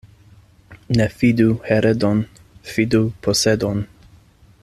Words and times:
Ne 0.99 1.05
fidu 1.17 1.45
heredon, 1.67 2.25
fidu 2.71 3.05
posedon. 3.27 3.85